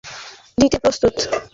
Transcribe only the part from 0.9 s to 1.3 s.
দিতে প্রস্তুত?